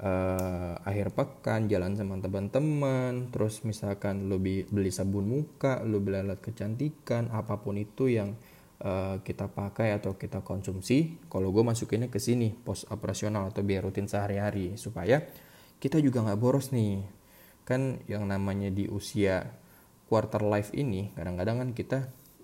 uh, 0.02 0.80
akhir 0.84 1.12
pekan 1.14 1.68
jalan 1.68 1.96
sama 1.96 2.18
teman-teman 2.20 3.30
terus 3.30 3.62
misalkan 3.68 4.32
lo 4.32 4.40
beli 4.40 4.92
sabun 4.92 5.28
muka 5.28 5.84
lo 5.84 6.00
beli 6.00 6.24
alat 6.24 6.40
kecantikan 6.40 7.30
apa 7.32 7.60
pun 7.60 7.76
itu 7.78 8.12
yang 8.12 8.36
uh, 8.84 9.20
kita 9.22 9.52
pakai 9.52 9.96
atau 9.96 10.16
kita 10.16 10.42
konsumsi 10.42 11.20
kalau 11.28 11.52
gue 11.52 11.64
masukinnya 11.64 12.08
ke 12.08 12.20
sini 12.20 12.52
pos 12.52 12.88
operasional 12.90 13.52
atau 13.52 13.62
biar 13.64 13.84
rutin 13.84 14.08
sehari-hari 14.08 14.80
supaya 14.80 15.24
kita 15.80 15.98
juga 16.04 16.22
nggak 16.28 16.40
boros 16.40 16.76
nih. 16.76 17.02
Kan 17.64 18.04
yang 18.12 18.28
namanya 18.28 18.68
di 18.70 18.92
usia 18.92 19.48
quarter 20.12 20.44
life 20.44 20.76
ini 20.76 21.16
kadang-kadang 21.16 21.64
kan 21.64 21.70
kita 21.72 22.00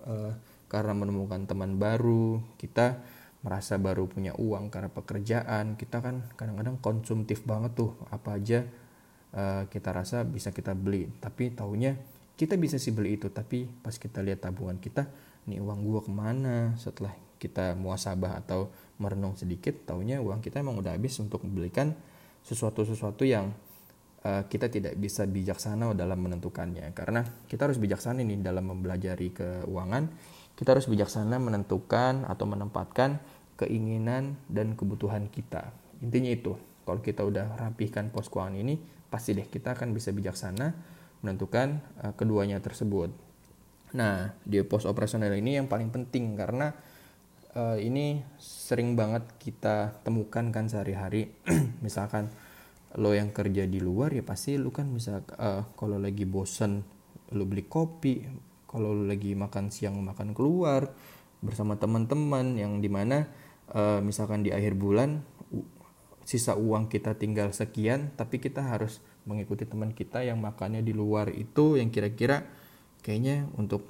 uh, 0.08 0.32
karena 0.66 0.92
menemukan 0.96 1.46
teman 1.46 1.78
baru 1.78 2.42
kita 2.58 3.04
merasa 3.46 3.78
baru 3.78 4.10
punya 4.10 4.34
uang 4.34 4.74
karena 4.74 4.90
pekerjaan 4.90 5.78
kita 5.78 6.02
kan 6.02 6.26
kadang-kadang 6.34 6.82
konsumtif 6.82 7.46
banget 7.46 7.78
tuh. 7.78 7.94
Apa 8.10 8.42
aja 8.42 8.66
uh, 9.38 9.70
kita 9.70 9.94
rasa 9.94 10.26
bisa 10.26 10.50
kita 10.50 10.74
beli. 10.74 11.06
Tapi 11.22 11.54
taunya 11.54 11.94
kita 12.34 12.58
bisa 12.58 12.74
sih 12.82 12.90
beli 12.90 13.14
itu 13.14 13.30
tapi 13.30 13.70
pas 13.70 13.94
kita 13.94 14.18
lihat 14.26 14.42
tabungan 14.42 14.82
kita 14.82 15.06
nih 15.46 15.62
uang 15.62 15.78
gua 15.86 16.00
ke 16.02 16.10
mana? 16.10 16.74
Setelah 16.74 17.14
kita 17.38 17.78
muasabah 17.78 18.42
atau 18.42 18.74
merenung 18.98 19.38
sedikit 19.38 19.86
taunya 19.86 20.18
uang 20.18 20.42
kita 20.42 20.58
emang 20.58 20.82
udah 20.82 20.98
habis 20.98 21.14
untuk 21.22 21.46
membelikan 21.46 21.94
sesuatu-sesuatu 22.42 23.22
yang 23.22 23.54
uh, 24.26 24.42
kita 24.50 24.66
tidak 24.66 24.98
bisa 24.98 25.22
bijaksana 25.22 25.94
dalam 25.94 26.18
menentukannya. 26.18 26.90
Karena 26.90 27.22
kita 27.46 27.70
harus 27.70 27.78
bijaksana 27.78 28.26
nih 28.26 28.42
dalam 28.42 28.74
mempelajari 28.74 29.30
keuangan. 29.30 30.34
Kita 30.56 30.72
harus 30.72 30.88
bijaksana 30.88 31.36
menentukan 31.36 32.24
atau 32.24 32.48
menempatkan 32.48 33.20
keinginan 33.56 34.36
dan 34.46 34.76
kebutuhan 34.76 35.28
kita. 35.32 35.72
Intinya 36.04 36.30
itu, 36.32 36.54
kalau 36.84 37.00
kita 37.00 37.24
udah 37.24 37.56
rapihkan 37.56 38.12
pos 38.12 38.28
keuangan 38.28 38.56
ini, 38.56 38.76
pasti 39.08 39.32
deh 39.32 39.48
kita 39.48 39.72
akan 39.74 39.96
bisa 39.96 40.12
bijaksana 40.12 40.76
menentukan 41.24 41.80
uh, 42.04 42.12
keduanya 42.12 42.60
tersebut. 42.60 43.10
Nah, 43.96 44.36
di 44.44 44.60
pos 44.62 44.84
operasional 44.84 45.32
ini 45.32 45.56
yang 45.56 45.66
paling 45.66 45.88
penting 45.88 46.36
karena 46.36 46.76
uh, 47.56 47.80
ini 47.80 48.20
sering 48.36 48.92
banget 48.94 49.24
kita 49.40 50.04
temukan 50.04 50.52
kan 50.52 50.68
sehari-hari. 50.68 51.32
Misalkan 51.84 52.28
lo 52.96 53.12
yang 53.12 53.32
kerja 53.32 53.68
di 53.68 53.80
luar 53.80 54.12
ya 54.12 54.24
pasti 54.24 54.56
lo 54.56 54.72
kan 54.72 54.88
bisa 54.88 55.20
uh, 55.36 55.68
kalau 55.76 56.00
lagi 56.00 56.24
bosen 56.24 56.80
lo 57.36 57.44
beli 57.44 57.68
kopi 57.68 58.24
kalau 58.64 59.04
lagi 59.04 59.36
makan 59.36 59.68
siang 59.68 60.00
makan 60.00 60.32
keluar 60.32 60.96
bersama 61.44 61.76
teman-teman 61.76 62.56
yang 62.56 62.80
di 62.80 62.88
mana 62.88 63.28
uh, 63.72 63.98
misalkan 64.04 64.44
di 64.44 64.54
akhir 64.54 64.76
bulan 64.76 65.24
sisa 66.26 66.58
uang 66.58 66.90
kita 66.90 67.14
tinggal 67.14 67.54
sekian 67.54 68.10
tapi 68.18 68.42
kita 68.42 68.58
harus 68.58 68.98
mengikuti 69.30 69.62
teman 69.62 69.94
kita 69.94 70.26
yang 70.26 70.42
makannya 70.42 70.82
di 70.82 70.90
luar 70.90 71.30
itu 71.30 71.78
yang 71.78 71.90
kira-kira 71.94 72.42
kayaknya 73.06 73.46
untuk 73.54 73.86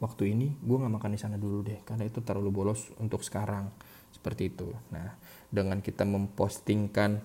waktu 0.00 0.32
ini 0.32 0.56
gue 0.62 0.76
nggak 0.80 0.94
makan 0.96 1.12
di 1.14 1.20
sana 1.20 1.36
dulu 1.36 1.66
deh 1.66 1.82
karena 1.84 2.08
itu 2.08 2.24
terlalu 2.24 2.50
bolos 2.50 2.88
untuk 2.98 3.20
sekarang. 3.26 3.70
Seperti 4.10 4.50
itu. 4.50 4.70
Nah 4.90 5.14
dengan 5.50 5.78
kita 5.78 6.02
mempostingkan 6.02 7.22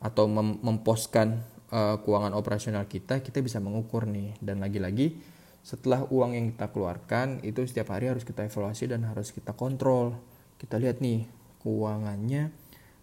atau 0.00 0.24
mem 0.26 0.58
memposkan 0.64 1.44
uh, 1.70 2.00
keuangan 2.00 2.32
operasional 2.32 2.88
kita 2.88 3.20
kita 3.20 3.44
bisa 3.44 3.60
mengukur 3.60 4.08
nih. 4.08 4.38
Dan 4.40 4.62
lagi-lagi 4.64 5.20
setelah 5.64 6.06
uang 6.08 6.32
yang 6.34 6.46
kita 6.54 6.72
keluarkan 6.72 7.44
itu 7.44 7.62
setiap 7.68 7.92
hari 7.92 8.08
harus 8.08 8.24
kita 8.24 8.46
evaluasi 8.48 8.88
dan 8.88 9.04
harus 9.04 9.34
kita 9.34 9.52
kontrol. 9.52 10.16
Kita 10.56 10.78
lihat 10.78 11.02
nih 11.02 11.41
keuangannya 11.62 12.52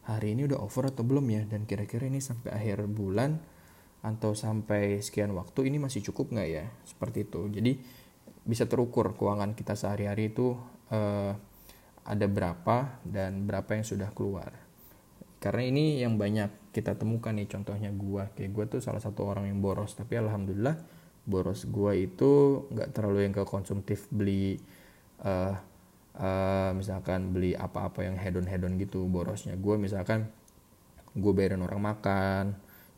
hari 0.06 0.38
ini 0.38 0.52
udah 0.52 0.60
over 0.62 0.92
atau 0.92 1.08
belum 1.08 1.26
ya? 1.32 1.42
Dan 1.48 1.66
kira-kira 1.66 2.06
ini 2.06 2.20
sampai 2.20 2.54
akhir 2.54 2.86
bulan 2.92 3.40
atau 4.00 4.32
sampai 4.32 5.04
sekian 5.04 5.36
waktu 5.36 5.68
ini 5.72 5.82
masih 5.82 6.04
cukup 6.12 6.36
nggak 6.36 6.50
ya? 6.50 6.66
Seperti 6.84 7.26
itu. 7.26 7.48
Jadi 7.50 7.80
bisa 8.44 8.68
terukur 8.68 9.16
keuangan 9.16 9.56
kita 9.56 9.74
sehari-hari 9.74 10.32
itu 10.32 10.56
uh, 10.92 11.34
ada 12.04 12.28
berapa 12.28 13.00
dan 13.08 13.48
berapa 13.48 13.80
yang 13.80 13.86
sudah 13.86 14.12
keluar. 14.12 14.52
Karena 15.40 15.64
ini 15.64 16.04
yang 16.04 16.20
banyak 16.20 16.76
kita 16.76 17.00
temukan 17.00 17.32
nih 17.32 17.48
contohnya 17.48 17.90
gua. 17.96 18.28
Kayak 18.36 18.52
gua 18.52 18.66
tuh 18.68 18.82
salah 18.84 19.00
satu 19.00 19.24
orang 19.24 19.48
yang 19.48 19.64
boros 19.64 19.96
tapi 19.96 20.20
alhamdulillah 20.20 21.00
boros 21.30 21.70
gue 21.70 22.10
itu 22.10 22.66
nggak 22.74 22.90
terlalu 22.90 23.30
yang 23.30 23.34
ke 23.38 23.46
konsumtif 23.46 24.10
beli 24.10 24.58
uh, 25.22 25.54
uh, 26.20 26.72
misalkan 26.76 27.32
beli 27.32 27.56
apa-apa 27.56 28.06
yang 28.06 28.20
hedon-hedon 28.20 28.76
gitu 28.78 29.08
borosnya. 29.08 29.56
Gue 29.56 29.80
misalkan 29.80 30.28
gue 31.16 31.32
bayarin 31.34 31.64
orang 31.64 31.82
makan. 31.82 32.46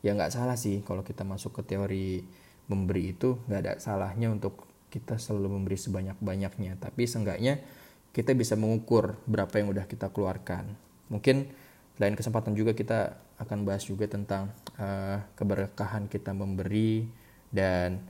Ya 0.02 0.12
nggak 0.12 0.34
salah 0.34 0.58
sih 0.58 0.82
kalau 0.82 1.06
kita 1.06 1.22
masuk 1.22 1.62
ke 1.62 1.62
teori 1.62 2.26
memberi 2.66 3.14
itu 3.14 3.38
nggak 3.46 3.60
ada 3.62 3.72
salahnya 3.78 4.28
untuk 4.34 4.66
kita 4.90 5.16
selalu 5.16 5.62
memberi 5.62 5.78
sebanyak-banyaknya. 5.78 6.76
Tapi 6.82 7.02
seenggaknya 7.06 7.62
kita 8.12 8.36
bisa 8.36 8.58
mengukur 8.58 9.16
berapa 9.24 9.54
yang 9.56 9.72
udah 9.72 9.88
kita 9.88 10.12
keluarkan. 10.12 10.76
Mungkin 11.08 11.48
lain 11.96 12.14
kesempatan 12.18 12.52
juga 12.52 12.76
kita 12.76 13.16
akan 13.40 13.64
bahas 13.64 13.86
juga 13.88 14.10
tentang 14.10 14.52
uh, 14.76 15.22
keberkahan 15.38 16.06
kita 16.10 16.36
memberi 16.36 17.08
dan 17.48 18.04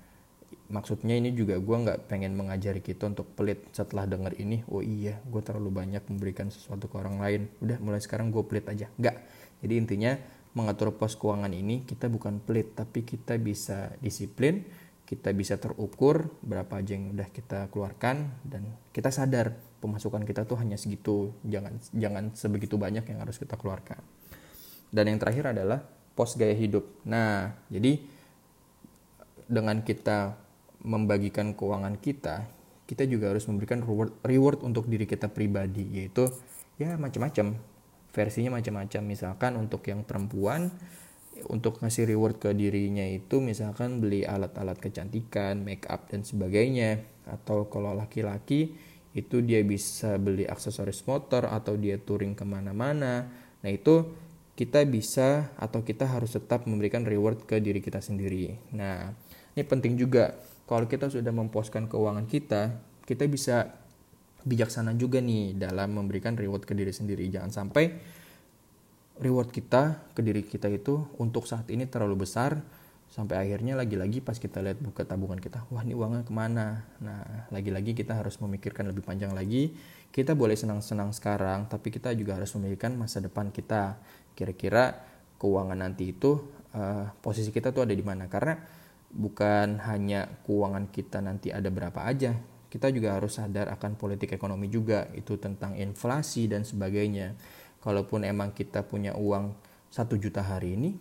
maksudnya 0.73 1.19
ini 1.19 1.37
juga 1.37 1.61
gue 1.61 1.77
nggak 1.77 2.09
pengen 2.09 2.33
mengajari 2.33 2.81
kita 2.81 3.11
untuk 3.11 3.29
pelit 3.37 3.69
setelah 3.77 4.09
denger 4.09 4.39
ini 4.41 4.65
oh 4.73 4.81
iya 4.81 5.21
gue 5.29 5.43
terlalu 5.45 5.71
banyak 5.85 6.03
memberikan 6.09 6.49
sesuatu 6.49 6.89
ke 6.89 6.97
orang 6.97 7.21
lain. 7.21 7.41
Udah 7.61 7.79
mulai 7.81 8.01
sekarang 8.01 8.33
gue 8.33 8.43
pelit 8.45 8.67
aja. 8.69 8.89
Nggak. 8.97 9.17
Jadi 9.63 9.75
intinya 9.79 10.13
mengatur 10.53 10.93
pos 10.97 11.17
keuangan 11.17 11.53
ini 11.53 11.85
kita 11.89 12.13
bukan 12.13 12.41
pelit 12.45 12.77
tapi 12.77 13.09
kita 13.09 13.41
bisa 13.41 13.97
disiplin 14.05 14.69
kita 15.13 15.29
bisa 15.37 15.61
terukur 15.61 16.33
berapa 16.41 16.81
aja 16.81 16.97
yang 16.97 17.13
udah 17.13 17.29
kita 17.29 17.69
keluarkan 17.69 18.33
dan 18.49 18.65
kita 18.97 19.13
sadar 19.13 19.53
pemasukan 19.85 20.25
kita 20.25 20.49
tuh 20.49 20.57
hanya 20.57 20.81
segitu. 20.81 21.37
Jangan 21.45 21.77
jangan 21.93 22.25
sebegitu 22.33 22.81
banyak 22.81 23.05
yang 23.05 23.21
harus 23.21 23.37
kita 23.37 23.61
keluarkan. 23.61 24.01
Dan 24.89 25.13
yang 25.13 25.21
terakhir 25.21 25.53
adalah 25.53 25.85
pos 26.17 26.33
gaya 26.33 26.57
hidup. 26.57 26.89
Nah 27.05 27.53
jadi 27.69 28.01
dengan 29.45 29.85
kita 29.85 30.33
membagikan 30.83 31.55
keuangan 31.55 31.99
kita, 31.99 32.47
kita 32.87 33.07
juga 33.07 33.31
harus 33.33 33.47
memberikan 33.47 33.81
reward, 33.81 34.19
reward 34.27 34.61
untuk 34.67 34.91
diri 34.91 35.07
kita 35.07 35.31
pribadi, 35.31 35.87
yaitu 36.03 36.29
ya 36.77 36.99
macam-macam. 36.99 37.57
Versinya 38.13 38.61
macam-macam. 38.61 39.03
Misalkan 39.09 39.57
untuk 39.57 39.81
yang 39.89 40.05
perempuan, 40.05 40.69
untuk 41.49 41.81
ngasih 41.81 42.13
reward 42.13 42.37
ke 42.37 42.53
dirinya 42.53 43.03
itu 43.09 43.41
misalkan 43.41 44.05
beli 44.05 44.23
alat-alat 44.29 44.77
kecantikan, 44.77 45.65
make 45.65 45.89
up 45.89 46.13
dan 46.13 46.27
sebagainya. 46.27 47.01
Atau 47.25 47.73
kalau 47.73 47.97
laki-laki 47.97 48.77
itu 49.17 49.41
dia 49.41 49.65
bisa 49.65 50.21
beli 50.21 50.45
aksesoris 50.45 51.05
motor 51.09 51.49
atau 51.49 51.77
dia 51.81 51.97
touring 51.97 52.37
ke 52.37 52.45
mana-mana. 52.45 53.33
Nah 53.65 53.71
itu 53.71 54.13
kita 54.53 54.85
bisa 54.85 55.49
atau 55.57 55.81
kita 55.81 56.05
harus 56.05 56.37
tetap 56.37 56.69
memberikan 56.69 57.09
reward 57.09 57.49
ke 57.49 57.57
diri 57.65 57.81
kita 57.81 58.05
sendiri. 58.05 58.53
Nah 58.77 59.17
ini 59.57 59.63
penting 59.65 59.97
juga 59.97 60.37
kalau 60.67 60.87
kita 60.87 61.11
sudah 61.11 61.33
memposkan 61.35 61.91
keuangan 61.91 62.27
kita, 62.31 62.79
kita 63.05 63.25
bisa 63.27 63.57
bijaksana 64.43 64.95
juga 64.99 65.23
nih 65.23 65.55
dalam 65.55 65.95
memberikan 65.95 66.35
reward 66.35 66.67
ke 66.67 66.75
diri 66.75 66.91
sendiri. 66.91 67.27
Jangan 67.31 67.51
sampai 67.51 67.95
reward 69.23 69.55
kita 69.55 70.13
ke 70.17 70.21
diri 70.25 70.43
kita 70.43 70.67
itu 70.73 71.07
untuk 71.21 71.47
saat 71.47 71.69
ini 71.71 71.87
terlalu 71.87 72.27
besar 72.27 72.59
sampai 73.13 73.45
akhirnya 73.45 73.77
lagi-lagi 73.77 74.25
pas 74.25 74.41
kita 74.41 74.65
lihat 74.65 74.81
buka 74.81 75.05
tabungan 75.05 75.37
kita 75.37 75.69
wah 75.69 75.85
ini 75.85 75.93
uangnya 75.93 76.25
ke 76.25 76.33
mana? 76.33 76.81
Nah 77.05 77.47
lagi-lagi 77.53 77.93
kita 77.93 78.17
harus 78.17 78.41
memikirkan 78.41 78.89
lebih 78.89 79.05
panjang 79.05 79.37
lagi. 79.37 79.77
Kita 80.09 80.33
boleh 80.33 80.57
senang-senang 80.57 81.13
sekarang 81.13 81.69
tapi 81.69 81.93
kita 81.93 82.17
juga 82.17 82.41
harus 82.41 82.51
memikirkan 82.57 82.97
masa 82.97 83.21
depan 83.21 83.53
kita. 83.53 84.01
Kira-kira 84.33 84.97
keuangan 85.37 85.77
nanti 85.77 86.17
itu 86.17 86.41
uh, 86.73 87.13
posisi 87.21 87.53
kita 87.53 87.69
tuh 87.71 87.85
ada 87.85 87.93
di 87.93 88.01
mana? 88.01 88.33
Karena 88.33 88.57
bukan 89.13 89.81
hanya 89.85 90.41
keuangan 90.49 90.89
kita 90.89 91.21
nanti 91.21 91.53
ada 91.53 91.69
berapa 91.69 92.01
aja 92.09 92.33
kita 92.73 92.89
juga 92.89 93.21
harus 93.21 93.37
sadar 93.37 93.69
akan 93.69 94.01
politik 94.01 94.33
ekonomi 94.33 94.73
juga 94.73 95.05
itu 95.13 95.37
tentang 95.37 95.77
inflasi 95.77 96.49
dan 96.49 96.65
sebagainya. 96.65 97.37
Kalaupun 97.85 98.25
emang 98.25 98.57
kita 98.57 98.89
punya 98.89 99.13
uang 99.13 99.53
satu 99.93 100.17
juta 100.17 100.41
hari 100.41 100.81
ini 100.81 100.97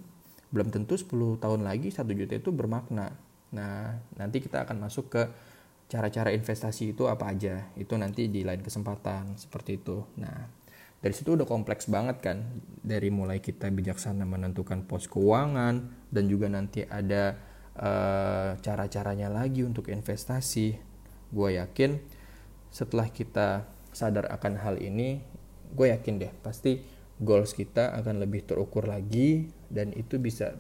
belum 0.52 0.68
tentu 0.68 1.00
10 1.00 1.40
tahun 1.40 1.64
lagi 1.64 1.88
satu 1.88 2.12
juta 2.12 2.36
itu 2.36 2.52
bermakna. 2.52 3.16
Nah 3.56 3.96
nanti 4.20 4.44
kita 4.44 4.68
akan 4.68 4.84
masuk 4.84 5.16
ke 5.16 5.24
cara-cara 5.88 6.36
investasi 6.36 6.92
itu 6.92 7.08
apa 7.08 7.32
aja 7.32 7.72
itu 7.80 7.96
nanti 7.96 8.28
di 8.28 8.44
lain 8.44 8.60
kesempatan 8.60 9.40
seperti 9.40 9.80
itu. 9.80 10.04
Nah 10.20 10.52
dari 11.00 11.16
situ 11.16 11.40
udah 11.40 11.48
kompleks 11.48 11.88
banget 11.88 12.20
kan 12.20 12.52
dari 12.84 13.08
mulai 13.08 13.40
kita 13.40 13.72
bijaksana 13.72 14.28
menentukan 14.28 14.84
pos 14.84 15.08
keuangan 15.08 15.88
dan 16.12 16.24
juga 16.28 16.52
nanti 16.52 16.84
ada 16.84 17.51
uh, 17.78 18.58
cara-caranya 18.60 19.32
lagi 19.32 19.64
untuk 19.64 19.88
investasi 19.88 20.76
gue 21.32 21.50
yakin 21.56 22.02
setelah 22.72 23.08
kita 23.08 23.68
sadar 23.92 24.28
akan 24.32 24.60
hal 24.60 24.76
ini 24.80 25.24
gue 25.72 25.88
yakin 25.92 26.20
deh 26.20 26.32
pasti 26.44 26.84
goals 27.22 27.54
kita 27.54 27.94
akan 27.96 28.20
lebih 28.20 28.44
terukur 28.44 28.90
lagi 28.90 29.48
dan 29.70 29.94
itu 29.94 30.18
bisa 30.18 30.58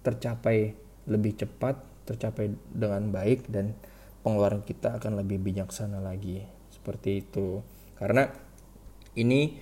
tercapai 0.00 0.72
lebih 1.04 1.36
cepat, 1.36 1.80
tercapai 2.08 2.52
dengan 2.72 3.12
baik 3.12 3.48
dan 3.52 3.76
pengeluaran 4.24 4.64
kita 4.64 4.96
akan 4.96 5.20
lebih 5.20 5.40
bijaksana 5.40 6.00
lagi. 6.00 6.44
Seperti 6.72 7.24
itu. 7.24 7.60
Karena 8.00 8.24
ini 9.20 9.60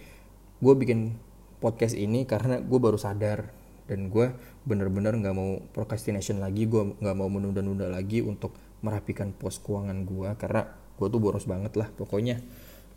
gue 0.62 0.74
bikin 0.78 1.18
podcast 1.58 1.98
ini 1.98 2.24
karena 2.28 2.62
gue 2.62 2.78
baru 2.78 2.96
sadar 2.96 3.50
dan 3.86 4.10
gue 4.10 4.34
bener-bener 4.66 5.14
nggak 5.14 5.34
mau 5.34 5.62
procrastination 5.70 6.42
lagi 6.42 6.66
gue 6.66 6.98
nggak 6.98 7.16
mau 7.16 7.30
menunda-nunda 7.30 7.86
lagi 7.86 8.22
untuk 8.22 8.54
merapikan 8.82 9.32
pos 9.32 9.62
keuangan 9.62 10.04
gue 10.04 10.28
karena 10.36 10.62
gue 10.96 11.06
tuh 11.06 11.20
boros 11.20 11.44
banget 11.44 11.76
lah. 11.76 11.88
Pokoknya 11.92 12.40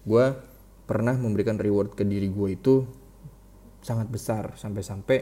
gue 0.07 0.25
pernah 0.87 1.13
memberikan 1.13 1.59
reward 1.59 1.93
ke 1.93 2.07
diri 2.07 2.31
gue 2.31 2.49
itu 2.55 2.87
sangat 3.83 4.07
besar. 4.09 4.55
Sampai-sampai 4.55 5.17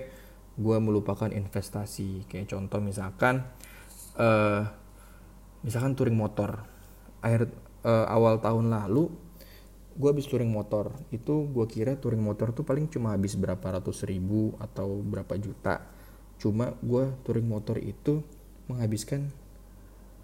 gue 0.57 0.77
melupakan 0.81 1.29
investasi. 1.29 2.29
Kayak 2.29 2.53
contoh 2.53 2.79
misalkan 2.81 3.45
uh, 4.17 4.63
misalkan 5.65 5.97
touring 5.97 6.17
motor. 6.17 6.63
Akhir 7.21 7.49
uh, 7.83 8.05
awal 8.07 8.39
tahun 8.39 8.69
lalu 8.69 9.09
gue 9.97 10.09
habis 10.13 10.29
touring 10.29 10.53
motor. 10.53 10.93
Itu 11.09 11.49
gue 11.49 11.65
kira 11.65 11.97
touring 11.97 12.21
motor 12.21 12.53
tuh 12.53 12.63
paling 12.63 12.85
cuma 12.87 13.17
habis 13.17 13.33
berapa 13.33 13.81
ratus 13.81 14.05
ribu 14.05 14.53
atau 14.61 15.01
berapa 15.01 15.33
juta. 15.41 15.81
Cuma 16.37 16.77
gue 16.85 17.09
touring 17.25 17.49
motor 17.49 17.81
itu 17.81 18.21
menghabiskan 18.69 19.33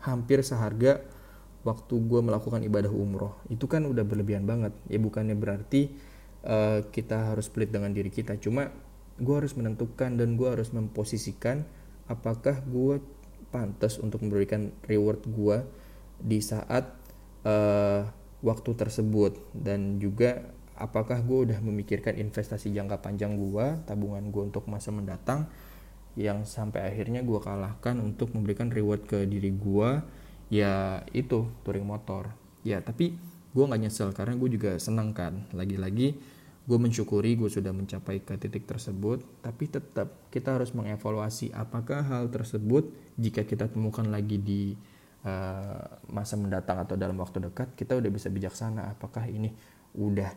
hampir 0.05 0.45
seharga 0.45 1.01
waktu 1.65 1.95
gue 1.97 2.21
melakukan 2.21 2.61
ibadah 2.61 2.93
umroh. 2.93 3.33
Itu 3.49 3.65
kan 3.65 3.89
udah 3.89 4.05
berlebihan 4.05 4.45
banget. 4.45 4.77
Ya 4.85 5.01
bukannya 5.01 5.33
berarti 5.33 5.89
uh, 6.45 6.85
kita 6.93 7.33
harus 7.33 7.49
pelit 7.49 7.73
dengan 7.73 7.89
diri 7.89 8.13
kita. 8.13 8.37
Cuma 8.37 8.69
gue 9.17 9.35
harus 9.35 9.57
menentukan 9.57 10.13
dan 10.13 10.37
gue 10.37 10.47
harus 10.47 10.69
memposisikan 10.69 11.65
apakah 12.05 12.61
gue 12.61 13.01
pantas 13.49 13.97
untuk 14.01 14.21
memberikan 14.25 14.73
reward 14.85 15.21
gue 15.29 15.57
di 16.21 16.41
saat 16.41 16.93
uh, 17.45 18.05
waktu 18.43 18.75
tersebut. 18.75 19.39
Dan 19.55 19.97
juga 19.97 20.43
apakah 20.77 21.23
gue 21.23 21.49
udah 21.49 21.59
memikirkan 21.63 22.19
investasi 22.19 22.75
jangka 22.75 22.99
panjang 22.99 23.39
gue 23.39 23.65
tabungan 23.87 24.27
gue 24.29 24.43
untuk 24.53 24.67
masa 24.67 24.91
mendatang 24.91 25.47
yang 26.13 26.45
sampai 26.45 26.93
akhirnya 26.93 27.25
gue 27.25 27.39
kalahkan 27.41 27.97
untuk 27.97 28.37
memberikan 28.37 28.69
reward 28.69 29.01
ke 29.09 29.25
diri 29.25 29.49
gue 29.49 29.89
ya 30.53 31.01
itu 31.15 31.49
touring 31.65 31.87
motor. 31.87 32.29
Ya 32.61 32.83
tapi 32.83 33.17
gue 33.53 33.63
nggak 33.63 33.81
nyesel 33.81 34.13
karena 34.13 34.37
gue 34.37 34.49
juga 34.53 34.77
senang 34.77 35.15
kan. 35.15 35.49
Lagi-lagi 35.55 36.19
gue 36.63 36.77
mensyukuri 36.79 37.35
gue 37.35 37.49
sudah 37.49 37.73
mencapai 37.73 38.21
ke 38.21 38.37
titik 38.37 38.69
tersebut. 38.69 39.25
Tapi 39.41 39.71
tetap 39.71 40.29
kita 40.29 40.59
harus 40.59 40.75
mengevaluasi 40.77 41.49
apakah 41.53 42.05
hal 42.05 42.29
tersebut 42.29 42.93
jika 43.17 43.45
kita 43.45 43.69
temukan 43.69 44.05
lagi 44.05 44.37
di 44.37 44.77
uh, 45.23 45.81
masa 46.11 46.35
mendatang 46.39 46.83
atau 46.83 46.95
dalam 46.95 47.17
waktu 47.19 47.43
dekat 47.49 47.75
kita 47.75 47.97
udah 47.99 48.11
bisa 48.11 48.27
bijaksana 48.31 48.93
apakah 48.93 49.27
ini 49.27 49.51
udah 49.97 50.31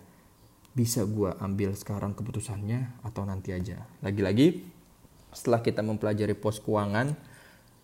bisa 0.76 1.08
gue 1.08 1.32
ambil 1.40 1.72
sekarang 1.72 2.12
keputusannya 2.12 3.00
atau 3.00 3.24
nanti 3.24 3.52
aja 3.52 3.80
lagi-lagi 4.04 4.60
setelah 5.32 5.64
kita 5.64 5.80
mempelajari 5.80 6.36
pos 6.36 6.60
keuangan 6.60 7.16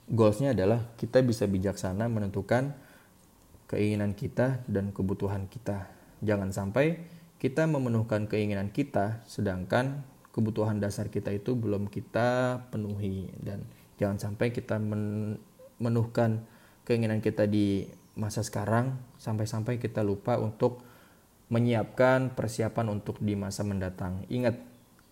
goalsnya 0.08 0.52
adalah 0.52 0.92
kita 1.00 1.24
bisa 1.24 1.48
bijaksana 1.48 2.08
menentukan 2.10 2.74
keinginan 3.72 4.12
kita 4.12 4.60
dan 4.68 4.92
kebutuhan 4.92 5.48
kita. 5.48 5.88
Jangan 6.20 6.52
sampai 6.52 7.00
kita 7.40 7.64
memenuhkan 7.64 8.28
keinginan 8.28 8.68
kita, 8.70 9.24
sedangkan 9.26 10.04
kebutuhan 10.30 10.78
dasar 10.78 11.08
kita 11.08 11.32
itu 11.32 11.56
belum 11.56 11.88
kita 11.88 12.60
penuhi 12.68 13.32
dan 13.40 13.64
jangan 13.96 14.20
sampai 14.20 14.52
kita 14.52 14.76
memenuhkan 14.80 16.44
keinginan 16.86 17.22
kita 17.22 17.46
di 17.46 17.86
masa 18.18 18.44
sekarang 18.44 18.98
sampai-sampai 19.16 19.80
kita 19.80 20.04
lupa 20.04 20.36
untuk 20.36 20.84
menyiapkan 21.52 22.32
persiapan 22.32 22.88
untuk 22.88 23.20
di 23.20 23.36
masa 23.36 23.60
mendatang. 23.64 24.24
Ingat, 24.32 24.56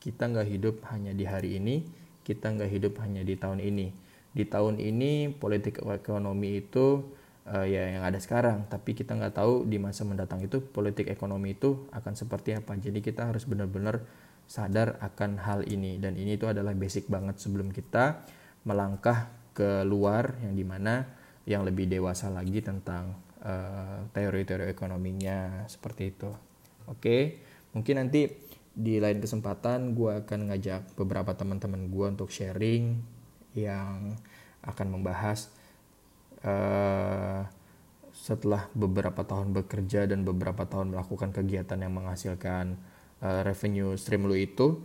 kita 0.01 0.33
nggak 0.33 0.49
hidup 0.49 0.77
hanya 0.89 1.13
di 1.13 1.29
hari 1.29 1.61
ini, 1.61 1.85
kita 2.25 2.49
nggak 2.49 2.71
hidup 2.73 2.97
hanya 3.05 3.21
di 3.21 3.37
tahun 3.37 3.61
ini. 3.61 3.93
Di 4.33 4.49
tahun 4.49 4.81
ini 4.81 5.37
politik 5.37 5.85
ekonomi 5.85 6.65
itu 6.65 7.05
uh, 7.45 7.67
ya 7.69 7.93
yang 7.93 8.05
ada 8.09 8.17
sekarang. 8.17 8.65
Tapi 8.73 8.97
kita 8.97 9.13
nggak 9.21 9.37
tahu 9.37 9.69
di 9.69 9.77
masa 9.77 10.09
mendatang 10.09 10.41
itu 10.41 10.65
politik 10.65 11.13
ekonomi 11.13 11.53
itu 11.53 11.85
akan 11.93 12.17
seperti 12.17 12.57
apa. 12.57 12.73
Jadi 12.79 13.05
kita 13.05 13.29
harus 13.29 13.45
benar-benar 13.45 14.01
sadar 14.49 14.97
akan 15.05 15.37
hal 15.45 15.69
ini. 15.69 16.01
Dan 16.01 16.17
ini 16.17 16.41
itu 16.41 16.49
adalah 16.49 16.73
basic 16.73 17.11
banget 17.13 17.37
sebelum 17.37 17.69
kita 17.69 18.25
melangkah 18.65 19.29
ke 19.53 19.85
luar 19.85 20.41
yang 20.41 20.57
di 20.57 20.65
mana 20.65 21.20
yang 21.49 21.65
lebih 21.65 21.89
dewasa 21.89 22.29
lagi 22.29 22.61
tentang 22.61 23.17
uh, 23.45 24.05
teori-teori 24.13 24.69
ekonominya 24.73 25.65
seperti 25.69 26.13
itu. 26.13 26.31
Oke 26.89 27.41
mungkin 27.71 28.03
nanti 28.03 28.27
di 28.75 28.99
lain 29.03 29.19
kesempatan 29.19 29.95
gue 29.95 30.23
akan 30.25 30.51
ngajak 30.51 30.95
beberapa 30.95 31.35
teman-teman 31.35 31.91
gue 31.91 32.07
untuk 32.07 32.31
sharing 32.31 32.99
yang 33.55 34.15
akan 34.63 34.87
membahas 34.95 35.51
uh, 36.47 37.47
setelah 38.15 38.69
beberapa 38.77 39.25
tahun 39.25 39.55
bekerja 39.57 40.07
dan 40.11 40.23
beberapa 40.27 40.67
tahun 40.67 40.95
melakukan 40.95 41.33
kegiatan 41.35 41.79
yang 41.81 41.95
menghasilkan 41.95 42.79
uh, 43.25 43.41
revenue 43.47 43.97
stream 43.97 44.27
lu 44.27 44.37
itu 44.37 44.83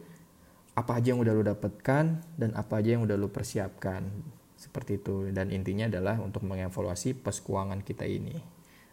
apa 0.76 1.00
aja 1.00 1.16
yang 1.16 1.24
udah 1.24 1.34
lu 1.36 1.44
dapatkan 1.44 2.06
dan 2.36 2.50
apa 2.56 2.74
aja 2.84 3.00
yang 3.00 3.04
udah 3.08 3.16
lu 3.16 3.32
persiapkan 3.32 4.08
seperti 4.66 4.98
itu. 4.98 5.30
Dan 5.30 5.54
intinya 5.54 5.86
adalah 5.86 6.18
untuk 6.18 6.42
mengevaluasi 6.44 7.14
pos 7.22 7.40
keuangan 7.46 7.86
kita 7.86 8.10
ini. 8.10 8.34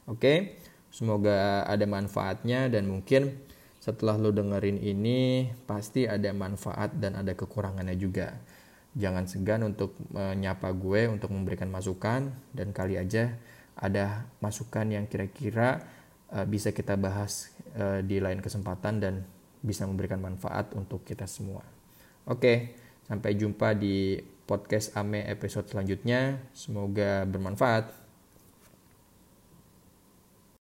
Oke? 0.06 0.60
Semoga 0.92 1.64
ada 1.64 1.88
manfaatnya 1.88 2.68
dan 2.68 2.84
mungkin 2.84 3.32
setelah 3.80 4.20
lu 4.20 4.30
dengerin 4.30 4.78
ini 4.78 5.48
pasti 5.64 6.04
ada 6.04 6.30
manfaat 6.36 6.92
dan 7.00 7.16
ada 7.16 7.32
kekurangannya 7.32 7.96
juga. 7.96 8.36
Jangan 8.92 9.24
segan 9.24 9.64
untuk 9.64 9.96
menyapa 10.12 10.68
gue 10.76 11.08
untuk 11.08 11.32
memberikan 11.32 11.72
masukan 11.72 12.28
dan 12.52 12.76
kali 12.76 13.00
aja 13.00 13.32
ada 13.72 14.28
masukan 14.44 14.84
yang 14.84 15.08
kira-kira 15.08 15.80
uh, 16.28 16.44
bisa 16.44 16.76
kita 16.76 16.94
bahas 17.00 17.50
uh, 17.72 18.04
di 18.04 18.20
lain 18.20 18.44
kesempatan 18.44 19.00
dan 19.00 19.14
bisa 19.64 19.88
memberikan 19.88 20.20
manfaat 20.20 20.76
untuk 20.76 21.08
kita 21.08 21.24
semua. 21.24 21.64
Oke, 22.28 22.76
sampai 23.08 23.34
jumpa 23.34 23.74
di 23.74 24.20
podcast 24.44 24.94
Ame 24.98 25.24
episode 25.30 25.70
selanjutnya. 25.70 26.42
Semoga 26.52 27.24
bermanfaat. 27.24 28.01